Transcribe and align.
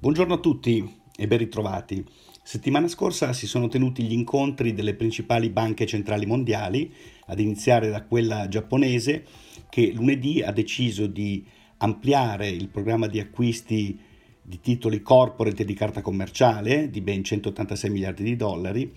Buongiorno 0.00 0.34
a 0.34 0.38
tutti 0.38 0.88
e 1.16 1.26
ben 1.26 1.38
ritrovati. 1.38 2.06
Settimana 2.44 2.86
scorsa 2.86 3.32
si 3.32 3.48
sono 3.48 3.66
tenuti 3.66 4.04
gli 4.04 4.12
incontri 4.12 4.72
delle 4.72 4.94
principali 4.94 5.50
banche 5.50 5.86
centrali 5.86 6.24
mondiali, 6.24 6.94
ad 7.26 7.40
iniziare 7.40 7.90
da 7.90 8.04
quella 8.04 8.46
giapponese, 8.46 9.24
che 9.68 9.90
lunedì 9.92 10.40
ha 10.40 10.52
deciso 10.52 11.08
di 11.08 11.44
ampliare 11.78 12.48
il 12.48 12.68
programma 12.68 13.08
di 13.08 13.18
acquisti 13.18 13.98
di 14.40 14.60
titoli 14.60 15.02
corporate 15.02 15.62
e 15.62 15.66
di 15.66 15.74
carta 15.74 16.00
commerciale 16.00 16.90
di 16.90 17.00
ben 17.00 17.24
186 17.24 17.90
miliardi 17.90 18.22
di 18.22 18.36
dollari 18.36 18.92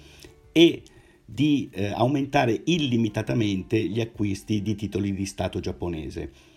e 0.52 0.84
di 1.26 1.68
eh, 1.74 1.88
aumentare 1.88 2.62
illimitatamente 2.66 3.84
gli 3.84 4.02
acquisti 4.02 4.62
di 4.62 4.76
titoli 4.76 5.16
di 5.16 5.26
Stato 5.26 5.60
giapponese. 5.60 6.51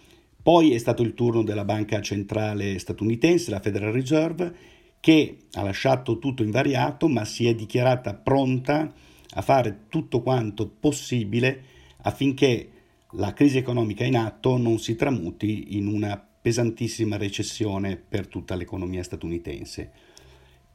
Poi 0.44 0.74
è 0.74 0.78
stato 0.78 1.02
il 1.02 1.14
turno 1.14 1.42
della 1.42 1.64
banca 1.64 2.02
centrale 2.02 2.78
statunitense, 2.78 3.50
la 3.50 3.60
Federal 3.60 3.92
Reserve, 3.92 4.54
che 5.00 5.38
ha 5.52 5.62
lasciato 5.62 6.18
tutto 6.18 6.42
invariato 6.42 7.08
ma 7.08 7.24
si 7.24 7.48
è 7.48 7.54
dichiarata 7.54 8.12
pronta 8.12 8.92
a 9.36 9.40
fare 9.40 9.86
tutto 9.88 10.20
quanto 10.20 10.68
possibile 10.68 11.62
affinché 12.02 12.68
la 13.12 13.32
crisi 13.32 13.56
economica 13.56 14.04
in 14.04 14.18
atto 14.18 14.58
non 14.58 14.78
si 14.78 14.96
tramuti 14.96 15.78
in 15.78 15.86
una 15.86 16.22
pesantissima 16.42 17.16
recessione 17.16 17.96
per 17.96 18.26
tutta 18.26 18.54
l'economia 18.54 19.02
statunitense. 19.02 19.92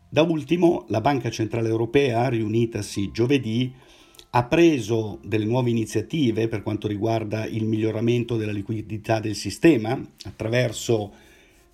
Da 0.09 0.23
ultimo, 0.23 0.85
la 0.87 0.99
Banca 1.01 1.29
Centrale 1.29 1.69
Europea, 1.69 2.27
riunitasi 2.27 3.11
giovedì, 3.11 3.71
ha 4.31 4.43
preso 4.45 5.19
delle 5.23 5.45
nuove 5.45 5.69
iniziative 5.71 6.47
per 6.47 6.61
quanto 6.61 6.87
riguarda 6.87 7.45
il 7.45 7.65
miglioramento 7.65 8.37
della 8.37 8.51
liquidità 8.51 9.19
del 9.19 9.35
sistema 9.35 9.99
attraverso 10.25 11.11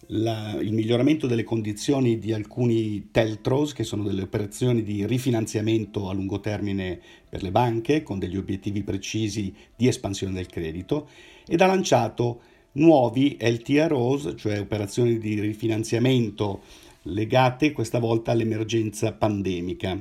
la, 0.08 0.58
il 0.62 0.74
miglioramento 0.74 1.28
delle 1.28 1.44
condizioni 1.44 2.20
di 2.20 2.32
alcuni 2.32 3.10
teltros, 3.12 3.74
che 3.74 3.84
sono 3.84 4.04
delle 4.04 4.22
operazioni 4.22 4.84
di 4.84 5.06
rifinanziamento 5.06 6.10
a 6.10 6.14
lungo 6.14 6.40
termine 6.40 7.00
per 7.28 7.44
le 7.44 7.52
banche, 7.52 8.04
con 8.04 8.20
degli 8.20 8.38
obiettivi 8.38 8.84
precisi 8.84 9.54
di 9.76 9.88
espansione 9.88 10.34
del 10.34 10.48
credito, 10.48 11.10
ed 11.48 11.62
ha 11.62 11.66
lanciato 11.66 12.42
nuovi 12.74 13.38
LTROs, 13.40 14.34
cioè 14.38 14.60
operazioni 14.60 15.18
di 15.18 15.40
rifinanziamento 15.40 16.62
legate 17.04 17.72
questa 17.72 18.00
volta 18.00 18.32
all'emergenza 18.32 19.14
pandemica, 19.14 20.00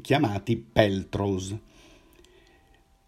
chiamati 0.00 0.56
Peltros. 0.56 1.56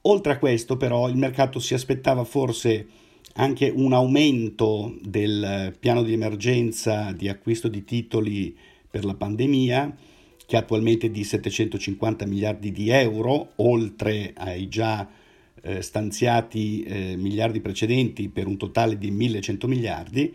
Oltre 0.02 0.32
a 0.32 0.38
questo, 0.38 0.76
però, 0.76 1.08
il 1.08 1.16
mercato 1.16 1.58
si 1.58 1.74
aspettava 1.74 2.24
forse 2.24 2.86
anche 3.34 3.70
un 3.74 3.92
aumento 3.92 4.96
del 5.02 5.74
piano 5.78 6.02
di 6.02 6.14
emergenza 6.14 7.12
di 7.12 7.28
acquisto 7.28 7.68
di 7.68 7.84
titoli 7.84 8.56
per 8.88 9.04
la 9.04 9.14
pandemia, 9.14 9.96
che 10.46 10.56
attualmente 10.56 11.08
è 11.08 11.10
di 11.10 11.22
750 11.22 12.26
miliardi 12.26 12.72
di 12.72 12.88
euro, 12.88 13.52
oltre 13.56 14.32
ai 14.36 14.68
già 14.68 15.08
eh, 15.62 15.82
stanziati 15.82 16.82
eh, 16.82 17.16
miliardi 17.16 17.60
precedenti 17.60 18.30
per 18.30 18.46
un 18.46 18.56
totale 18.56 18.96
di 18.96 19.10
1100 19.10 19.68
miliardi. 19.68 20.34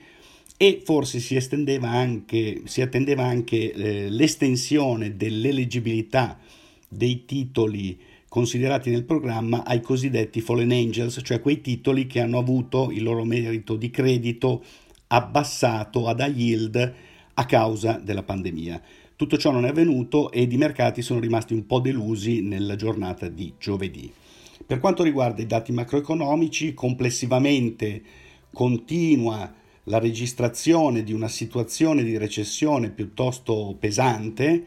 E 0.57 0.81
forse 0.85 1.19
si, 1.19 1.37
anche, 1.81 2.61
si 2.63 2.81
attendeva 2.81 3.23
anche 3.23 3.73
eh, 3.73 4.09
l'estensione 4.09 5.17
dell'eleggibilità 5.17 6.39
dei 6.87 7.25
titoli 7.25 7.99
considerati 8.35 8.89
nel 8.89 9.05
programma 9.05 9.63
ai 9.63 9.79
cosiddetti 9.79 10.41
fallen 10.41 10.73
angels, 10.73 11.21
cioè 11.23 11.39
quei 11.39 11.61
titoli 11.61 12.05
che 12.05 12.19
hanno 12.19 12.37
avuto 12.37 12.91
il 12.91 13.01
loro 13.01 13.23
merito 13.23 13.77
di 13.77 13.89
credito 13.89 14.61
abbassato 15.07 16.09
ad 16.09 16.19
high 16.19 16.35
yield 16.35 16.93
a 17.33 17.45
causa 17.45 17.93
della 17.93 18.23
pandemia. 18.23 18.81
Tutto 19.15 19.37
ciò 19.37 19.51
non 19.51 19.63
è 19.63 19.69
avvenuto 19.69 20.33
ed 20.33 20.51
i 20.51 20.57
mercati 20.57 21.01
sono 21.01 21.21
rimasti 21.21 21.53
un 21.53 21.65
po' 21.65 21.79
delusi 21.79 22.41
nella 22.41 22.75
giornata 22.75 23.29
di 23.29 23.53
giovedì. 23.57 24.11
Per 24.67 24.81
quanto 24.81 25.03
riguarda 25.03 25.41
i 25.41 25.47
dati 25.47 25.71
macroeconomici, 25.71 26.73
complessivamente 26.73 28.01
continua 28.51 29.49
la 29.83 29.97
registrazione 29.97 31.03
di 31.03 31.13
una 31.13 31.29
situazione 31.29 32.03
di 32.03 32.17
recessione 32.17 32.89
piuttosto 32.89 33.77
pesante, 33.79 34.65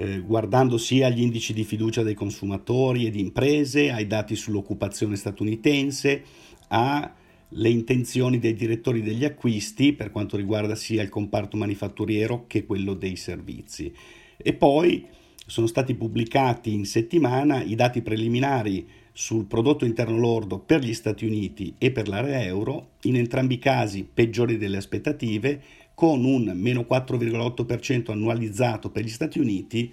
eh, 0.00 0.20
guardando 0.20 0.78
sia 0.78 1.08
agli 1.08 1.20
indici 1.20 1.52
di 1.52 1.64
fiducia 1.64 2.04
dei 2.04 2.14
consumatori 2.14 3.06
e 3.06 3.10
di 3.10 3.18
imprese, 3.18 3.90
ai 3.90 4.06
dati 4.06 4.36
sull'occupazione 4.36 5.16
statunitense, 5.16 6.22
alle 6.68 7.68
intenzioni 7.68 8.38
dei 8.38 8.54
direttori 8.54 9.02
degli 9.02 9.24
acquisti 9.24 9.94
per 9.94 10.12
quanto 10.12 10.36
riguarda 10.36 10.76
sia 10.76 11.02
il 11.02 11.08
comparto 11.08 11.56
manifatturiero 11.56 12.44
che 12.46 12.64
quello 12.64 12.94
dei 12.94 13.16
servizi. 13.16 13.92
E 14.36 14.54
poi 14.54 15.04
sono 15.44 15.66
stati 15.66 15.94
pubblicati 15.94 16.72
in 16.72 16.84
settimana 16.84 17.60
i 17.60 17.74
dati 17.74 18.00
preliminari 18.00 18.86
sul 19.12 19.46
prodotto 19.46 19.84
interno 19.84 20.16
lordo 20.16 20.60
per 20.60 20.80
gli 20.80 20.94
Stati 20.94 21.26
Uniti 21.26 21.74
e 21.76 21.90
per 21.90 22.06
l'area 22.06 22.44
euro, 22.44 22.90
in 23.02 23.16
entrambi 23.16 23.54
i 23.54 23.58
casi 23.58 24.06
peggiori 24.14 24.58
delle 24.58 24.76
aspettative, 24.76 25.60
con 25.98 26.24
un 26.24 26.52
meno 26.54 26.86
4,8% 26.88 28.12
annualizzato 28.12 28.88
per 28.92 29.02
gli 29.02 29.08
Stati 29.08 29.40
Uniti 29.40 29.92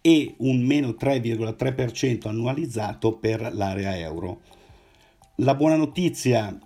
e 0.00 0.34
un 0.36 0.62
meno 0.62 0.90
3,3% 0.90 2.28
annualizzato 2.28 3.16
per 3.16 3.50
l'area 3.52 3.98
euro. 3.98 4.42
La 5.38 5.56
buona 5.56 5.74
notizia 5.74 6.56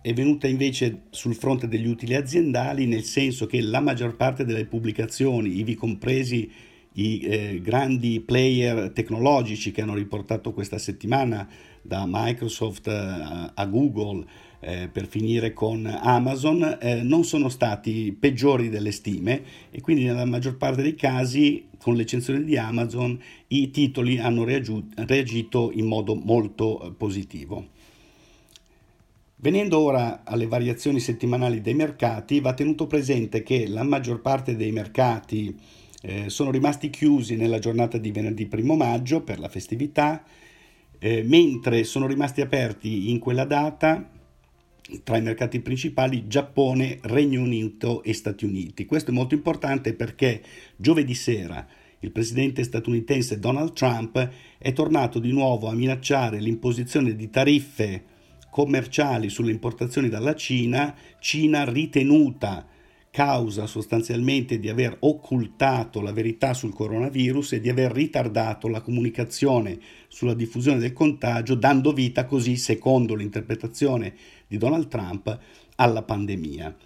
è 0.00 0.14
venuta 0.14 0.46
invece 0.46 1.02
sul 1.10 1.34
fronte 1.34 1.68
degli 1.68 1.86
utili 1.86 2.14
aziendali, 2.14 2.86
nel 2.86 3.02
senso 3.04 3.44
che 3.44 3.60
la 3.60 3.80
maggior 3.80 4.16
parte 4.16 4.46
delle 4.46 4.64
pubblicazioni, 4.64 5.58
ivi 5.58 5.74
compresi 5.74 6.50
i 6.94 7.20
eh, 7.20 7.60
grandi 7.60 8.20
player 8.20 8.90
tecnologici 8.92 9.70
che 9.70 9.82
hanno 9.82 9.94
riportato 9.94 10.54
questa 10.54 10.78
settimana 10.78 11.46
da 11.82 12.04
Microsoft 12.06 12.88
a, 12.88 13.52
a 13.54 13.66
Google 13.66 14.24
eh, 14.60 14.88
per 14.88 15.06
finire 15.06 15.52
con 15.52 15.86
Amazon 15.86 16.78
eh, 16.80 17.02
non 17.02 17.24
sono 17.24 17.48
stati 17.48 18.16
peggiori 18.18 18.68
delle 18.68 18.92
stime 18.92 19.42
e 19.70 19.80
quindi 19.80 20.04
nella 20.04 20.26
maggior 20.26 20.56
parte 20.56 20.82
dei 20.82 20.94
casi 20.94 21.66
con 21.78 21.96
l'eccezione 21.96 22.44
di 22.44 22.56
Amazon 22.56 23.18
i 23.48 23.70
titoli 23.70 24.18
hanno 24.18 24.44
reagito 24.44 25.70
in 25.72 25.86
modo 25.86 26.14
molto 26.14 26.82
eh, 26.82 26.92
positivo. 26.92 27.78
Venendo 29.36 29.78
ora 29.78 30.20
alle 30.24 30.46
variazioni 30.46 31.00
settimanali 31.00 31.62
dei 31.62 31.72
mercati, 31.72 32.40
va 32.40 32.52
tenuto 32.52 32.86
presente 32.86 33.42
che 33.42 33.66
la 33.66 33.82
maggior 33.82 34.20
parte 34.20 34.54
dei 34.54 34.70
mercati 34.70 35.56
eh, 36.02 36.28
sono 36.28 36.50
rimasti 36.50 36.90
chiusi 36.90 37.36
nella 37.36 37.58
giornata 37.58 37.96
di 37.96 38.10
venerdì 38.10 38.46
1 38.52 38.76
maggio 38.76 39.22
per 39.22 39.38
la 39.38 39.48
festività, 39.48 40.22
eh, 40.98 41.22
mentre 41.22 41.84
sono 41.84 42.06
rimasti 42.06 42.42
aperti 42.42 43.10
in 43.10 43.18
quella 43.18 43.46
data 43.46 44.19
tra 45.02 45.16
i 45.16 45.22
mercati 45.22 45.60
principali 45.60 46.26
Giappone, 46.26 46.98
Regno 47.02 47.42
Unito 47.42 48.02
e 48.02 48.12
Stati 48.12 48.44
Uniti. 48.44 48.86
Questo 48.86 49.10
è 49.10 49.14
molto 49.14 49.34
importante 49.34 49.94
perché 49.94 50.42
giovedì 50.76 51.14
sera 51.14 51.66
il 52.00 52.12
presidente 52.12 52.62
statunitense 52.62 53.38
Donald 53.38 53.72
Trump 53.72 54.30
è 54.58 54.72
tornato 54.72 55.18
di 55.18 55.32
nuovo 55.32 55.68
a 55.68 55.74
minacciare 55.74 56.40
l'imposizione 56.40 57.14
di 57.14 57.28
tariffe 57.28 58.04
commerciali 58.50 59.28
sulle 59.28 59.52
importazioni 59.52 60.08
dalla 60.08 60.34
Cina, 60.34 60.94
Cina 61.18 61.64
ritenuta 61.64 62.66
causa 63.10 63.66
sostanzialmente 63.66 64.60
di 64.60 64.68
aver 64.68 64.96
occultato 65.00 66.00
la 66.00 66.12
verità 66.12 66.54
sul 66.54 66.72
coronavirus 66.72 67.54
e 67.54 67.60
di 67.60 67.68
aver 67.68 67.92
ritardato 67.92 68.68
la 68.68 68.80
comunicazione 68.80 69.78
sulla 70.08 70.34
diffusione 70.34 70.78
del 70.78 70.92
contagio, 70.92 71.54
dando 71.54 71.92
vita 71.92 72.24
così, 72.24 72.56
secondo 72.56 73.14
l'interpretazione 73.14 74.14
di 74.46 74.56
Donald 74.56 74.88
Trump, 74.88 75.38
alla 75.76 76.02
pandemia. 76.02 76.76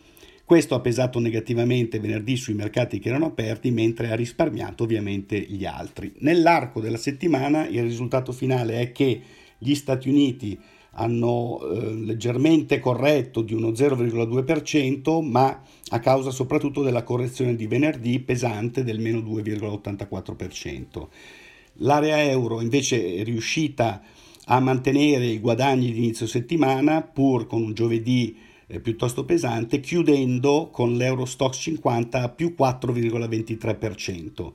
Questo 0.47 0.75
ha 0.75 0.81
pesato 0.81 1.19
negativamente 1.19 1.99
venerdì 1.99 2.37
sui 2.37 2.55
mercati 2.55 2.99
che 2.99 3.09
erano 3.09 3.27
aperti, 3.27 3.71
mentre 3.71 4.11
ha 4.11 4.15
risparmiato 4.15 4.85
ovviamente 4.85 5.39
gli 5.39 5.65
altri. 5.65 6.13
Nell'arco 6.19 6.81
della 6.81 6.99
settimana 6.99 7.67
il 7.67 7.83
risultato 7.83 8.31
finale 8.33 8.81
è 8.81 8.93
che 8.93 9.21
gli 9.57 9.75
Stati 9.75 10.09
Uniti 10.09 10.59
hanno 10.95 11.61
eh, 11.61 11.95
leggermente 11.95 12.79
corretto 12.81 13.43
di 13.43 13.55
uno 13.55 13.69
0,2%, 13.71 15.23
ma 15.23 15.63
a 15.89 15.99
causa 16.01 16.31
soprattutto 16.31 16.83
della 16.83 17.03
correzione 17.03 17.57
di 17.57 17.67
venerdì 17.67 18.19
pesante 18.21 18.85
del 18.85 19.01
meno 19.01 19.19
2,84%. 19.21 21.07
L'area 21.79 22.23
euro 22.23 22.61
invece 22.61 23.17
è 23.17 23.25
riuscita 23.25 24.03
a 24.47 24.61
mantenere 24.61 25.27
i 25.27 25.41
guadagni 25.41 25.91
di 25.91 25.99
inizio 25.99 26.27
settimana 26.27 27.03
pur 27.03 27.47
con 27.47 27.63
un 27.63 27.75
giovedì 27.75 28.37
eh, 28.67 28.81
piuttosto 28.81 29.25
pesante, 29.25 29.81
chiudendo 29.81 30.69
con 30.71 30.97
l'Eurostox 30.97 31.61
50 31.61 32.23
a 32.23 32.29
più 32.29 32.55
4,23%. 32.59 34.53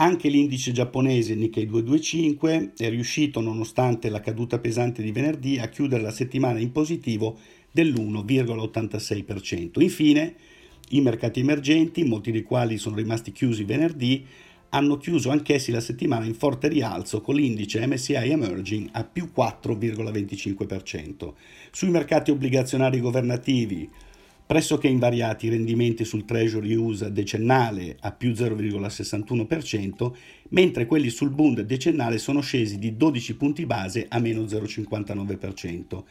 Anche 0.00 0.28
l'indice 0.28 0.70
giapponese 0.70 1.34
Nikkei 1.34 1.66
225 1.66 2.74
è 2.76 2.88
riuscito, 2.88 3.40
nonostante 3.40 4.08
la 4.10 4.20
caduta 4.20 4.60
pesante 4.60 5.02
di 5.02 5.10
venerdì, 5.10 5.58
a 5.58 5.68
chiudere 5.68 6.02
la 6.02 6.12
settimana 6.12 6.60
in 6.60 6.70
positivo 6.70 7.36
dell'1,86%. 7.72 9.82
Infine, 9.82 10.36
I 10.90 11.00
mercati 11.00 11.40
emergenti, 11.40 12.04
molti 12.04 12.30
dei 12.30 12.44
quali 12.44 12.78
sono 12.78 12.94
rimasti 12.94 13.32
chiusi 13.32 13.64
venerdì, 13.64 14.24
hanno 14.68 14.98
chiuso 14.98 15.30
anch'essi 15.30 15.72
la 15.72 15.80
settimana 15.80 16.26
in 16.26 16.34
forte 16.34 16.68
rialzo 16.68 17.20
con 17.20 17.34
l'indice 17.34 17.84
MSI 17.84 18.14
Emerging 18.14 18.90
a 18.92 19.02
più 19.02 19.32
4,25%. 19.36 21.32
Sui 21.72 21.90
mercati 21.90 22.30
obbligazionari 22.30 23.00
governativi, 23.00 23.90
pressoché 24.48 24.88
invariati 24.88 25.44
i 25.44 25.50
rendimenti 25.50 26.06
sul 26.06 26.24
Treasury 26.24 26.72
USA 26.72 27.10
decennale 27.10 27.98
a 28.00 28.12
più 28.12 28.30
0,61%, 28.30 30.12
mentre 30.48 30.86
quelli 30.86 31.10
sul 31.10 31.28
Bund 31.28 31.60
decennale 31.60 32.16
sono 32.16 32.40
scesi 32.40 32.78
di 32.78 32.96
12 32.96 33.36
punti 33.36 33.66
base 33.66 34.06
a 34.08 34.18
meno 34.18 34.40
0,59%. 34.44 36.02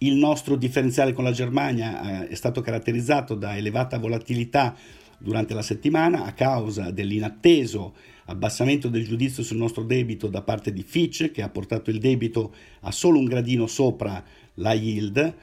Il 0.00 0.16
nostro 0.16 0.56
differenziale 0.56 1.14
con 1.14 1.24
la 1.24 1.32
Germania 1.32 2.24
eh, 2.24 2.28
è 2.28 2.34
stato 2.34 2.60
caratterizzato 2.60 3.34
da 3.34 3.56
elevata 3.56 3.98
volatilità 3.98 4.76
durante 5.16 5.54
la 5.54 5.62
settimana 5.62 6.24
a 6.24 6.34
causa 6.34 6.90
dell'inatteso 6.90 7.94
abbassamento 8.26 8.88
del 8.88 9.06
giudizio 9.06 9.42
sul 9.42 9.56
nostro 9.56 9.84
debito 9.84 10.28
da 10.28 10.42
parte 10.42 10.70
di 10.70 10.82
Fitch 10.82 11.30
che 11.30 11.40
ha 11.40 11.48
portato 11.48 11.88
il 11.88 11.98
debito 11.98 12.54
a 12.80 12.92
solo 12.92 13.18
un 13.18 13.24
gradino 13.24 13.66
sopra 13.66 14.22
la 14.56 14.74
yield 14.74 15.34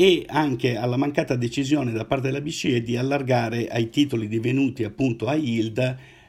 e 0.00 0.24
anche 0.28 0.78
alla 0.78 0.96
mancata 0.96 1.36
decisione 1.36 1.92
da 1.92 2.06
parte 2.06 2.28
della 2.28 2.40
BCE 2.40 2.80
di 2.80 2.96
allargare 2.96 3.68
ai 3.68 3.90
titoli 3.90 4.28
divenuti 4.28 4.82
appunto 4.82 5.26
a 5.26 5.34
yield 5.34 5.78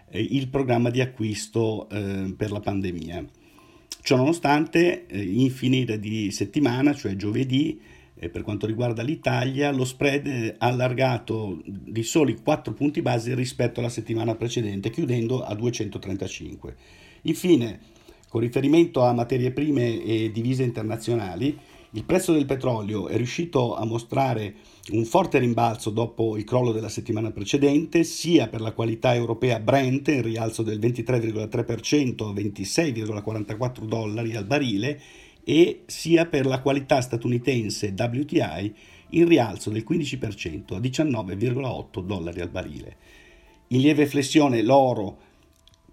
eh, 0.10 0.20
il 0.20 0.50
programma 0.50 0.90
di 0.90 1.00
acquisto 1.00 1.88
eh, 1.88 2.34
per 2.36 2.52
la 2.52 2.60
pandemia. 2.60 3.26
Ciononostante, 4.02 5.06
eh, 5.06 5.22
in 5.24 5.50
finire 5.52 6.02
di 6.02 6.32
settimana, 6.32 6.94
cioè 6.94 7.16
giovedì, 7.16 7.80
eh, 8.16 8.28
per 8.28 8.42
quanto 8.42 8.66
riguarda 8.66 9.04
l'Italia, 9.04 9.72
lo 9.72 9.86
spread 9.86 10.28
è 10.28 10.56
allargato 10.58 11.62
di 11.66 12.04
soli 12.04 12.42
4 12.44 12.74
punti 12.74 13.02
base 13.02 13.34
rispetto 13.36 13.80
alla 13.80 13.88
settimana 13.88 14.36
precedente, 14.36 14.90
chiudendo 14.90 15.46
a 15.46 15.56
235. 15.56 16.76
Infine, 17.22 17.80
con 18.28 18.42
riferimento 18.42 19.04
a 19.04 19.14
materie 19.14 19.52
prime 19.52 20.04
e 20.04 20.30
divise 20.30 20.64
internazionali, 20.64 21.58
il 21.94 22.06
prezzo 22.06 22.32
del 22.32 22.46
petrolio 22.46 23.10
è 23.10 23.18
riuscito 23.18 23.76
a 23.76 23.84
mostrare 23.86 24.56
un 24.92 25.04
forte 25.04 25.40
rimbalzo 25.40 25.90
dopo 25.90 26.38
il 26.38 26.46
crollo 26.46 26.72
della 26.72 26.88
settimana 26.88 27.32
precedente, 27.32 28.06
sia 28.06 28.48
per 28.48 28.62
la 28.62 28.72
qualità 28.72 29.14
europea 29.14 29.60
Brent 29.60 30.08
in 30.08 30.22
rialzo 30.22 30.64
del 30.64 30.80
23,3% 30.80 32.30
a 32.30 32.34
26,44 32.34 33.84
dollari 33.84 34.36
al 34.38 34.46
barile 34.46 35.02
e 35.44 35.82
sia 35.86 36.28
per 36.28 36.46
la 36.46 36.62
qualità 36.62 37.02
statunitense 37.02 37.94
WTI 37.98 38.76
in 39.10 39.28
rialzo 39.28 39.70
del 39.70 39.86
15% 39.86 40.76
a 40.76 40.80
19,8 40.80 42.02
dollari 42.06 42.40
al 42.40 42.50
barile. 42.50 42.96
In 43.68 43.82
lieve 43.82 44.06
flessione 44.06 44.62
l'oro 44.62 45.18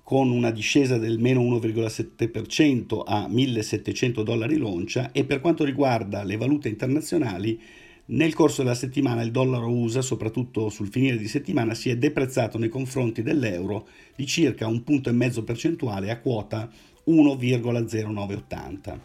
con 0.08 0.31
una 0.31 0.50
discesa 0.50 0.96
del 0.96 1.19
meno 1.19 1.43
1,7% 1.43 3.02
a 3.05 3.28
1700 3.28 4.22
dollari 4.22 4.56
l'oncia 4.56 5.12
e 5.12 5.26
per 5.26 5.43
quanto 5.43 5.64
riguarda 5.64 6.22
le 6.22 6.38
valute 6.38 6.70
internazionali 6.70 7.60
nel 8.06 8.32
corso 8.32 8.62
della 8.62 8.75
settimana 8.75 9.20
il 9.20 9.31
dollaro 9.31 9.69
USA, 9.69 10.00
soprattutto 10.00 10.70
sul 10.70 10.88
finire 10.88 11.19
di 11.19 11.28
settimana, 11.28 11.75
si 11.75 11.90
è 11.90 11.99
deprezzato 11.99 12.56
nei 12.56 12.70
confronti 12.70 13.20
dell'euro 13.20 13.87
di 14.16 14.25
circa 14.25 14.66
un 14.66 14.82
punto 14.82 15.10
e 15.10 15.12
mezzo 15.12 15.44
percentuale 15.44 16.10
a 16.10 16.20
quota 16.20 16.70
1,0980. 17.06 18.99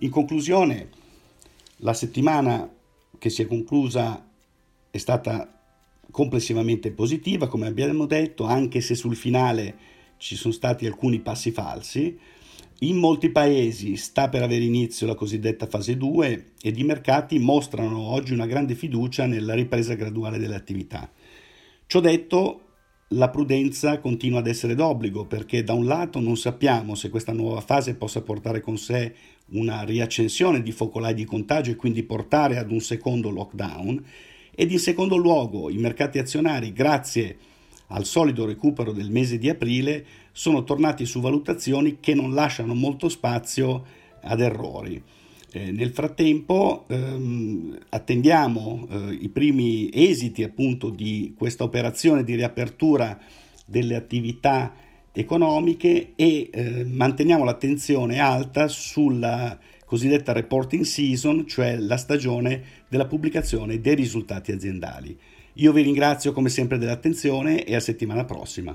In 0.00 0.10
conclusione, 0.10 0.90
la 1.78 1.94
settimana 1.94 2.70
che 3.18 3.30
si 3.30 3.40
è 3.40 3.46
conclusa 3.46 4.28
è 4.90 4.98
stata 4.98 5.58
complessivamente 6.10 6.90
positiva, 6.90 7.48
come 7.48 7.66
abbiamo 7.66 8.04
detto, 8.04 8.44
anche 8.44 8.82
se 8.82 8.94
sul 8.94 9.16
finale 9.16 9.91
ci 10.22 10.36
sono 10.36 10.54
stati 10.54 10.86
alcuni 10.86 11.18
passi 11.18 11.50
falsi. 11.50 12.16
In 12.82 12.96
molti 12.96 13.30
paesi 13.30 13.96
sta 13.96 14.28
per 14.28 14.42
avere 14.42 14.62
inizio 14.62 15.06
la 15.08 15.16
cosiddetta 15.16 15.66
fase 15.66 15.96
2 15.96 16.52
ed 16.62 16.78
i 16.78 16.84
mercati 16.84 17.40
mostrano 17.40 17.98
oggi 17.98 18.32
una 18.32 18.46
grande 18.46 18.76
fiducia 18.76 19.26
nella 19.26 19.54
ripresa 19.54 19.94
graduale 19.94 20.38
delle 20.38 20.54
attività. 20.54 21.10
Ciò 21.86 21.98
detto, 21.98 22.60
la 23.08 23.30
prudenza 23.30 23.98
continua 23.98 24.38
ad 24.38 24.46
essere 24.46 24.76
d'obbligo 24.76 25.26
perché 25.26 25.64
da 25.64 25.72
un 25.72 25.86
lato 25.86 26.20
non 26.20 26.36
sappiamo 26.36 26.94
se 26.94 27.10
questa 27.10 27.32
nuova 27.32 27.60
fase 27.60 27.96
possa 27.96 28.22
portare 28.22 28.60
con 28.60 28.78
sé 28.78 29.14
una 29.50 29.82
riaccensione 29.82 30.62
di 30.62 30.70
focolai 30.70 31.14
di 31.14 31.24
contagio 31.24 31.72
e 31.72 31.76
quindi 31.76 32.04
portare 32.04 32.58
ad 32.58 32.70
un 32.70 32.80
secondo 32.80 33.28
lockdown 33.28 34.04
ed 34.54 34.70
in 34.70 34.78
secondo 34.78 35.16
luogo 35.16 35.68
i 35.68 35.78
mercati 35.78 36.18
azionari 36.18 36.72
grazie 36.72 37.36
a 37.38 37.51
al 37.92 38.04
solido 38.04 38.44
recupero 38.44 38.92
del 38.92 39.10
mese 39.10 39.38
di 39.38 39.48
aprile, 39.48 40.04
sono 40.32 40.64
tornati 40.64 41.04
su 41.04 41.20
valutazioni 41.20 41.98
che 42.00 42.14
non 42.14 42.34
lasciano 42.34 42.74
molto 42.74 43.08
spazio 43.08 43.84
ad 44.22 44.40
errori. 44.40 45.02
Eh, 45.54 45.70
nel 45.70 45.90
frattempo 45.90 46.86
ehm, 46.88 47.78
attendiamo 47.90 48.88
eh, 48.90 49.18
i 49.20 49.28
primi 49.28 49.90
esiti 49.92 50.42
appunto 50.42 50.88
di 50.88 51.34
questa 51.36 51.64
operazione 51.64 52.24
di 52.24 52.34
riapertura 52.34 53.18
delle 53.66 53.94
attività 53.94 54.74
economiche 55.12 56.12
e 56.16 56.48
eh, 56.50 56.84
manteniamo 56.84 57.44
l'attenzione 57.44 58.18
alta 58.18 58.66
sulla 58.68 59.58
cosiddetta 59.84 60.32
reporting 60.32 60.84
season, 60.84 61.46
cioè 61.46 61.76
la 61.76 61.98
stagione 61.98 62.62
della 62.88 63.04
pubblicazione 63.04 63.78
dei 63.78 63.94
risultati 63.94 64.50
aziendali. 64.50 65.18
Io 65.56 65.72
vi 65.72 65.82
ringrazio 65.82 66.32
come 66.32 66.48
sempre 66.48 66.78
dell'attenzione 66.78 67.64
e 67.64 67.74
a 67.74 67.80
settimana 67.80 68.24
prossima. 68.24 68.74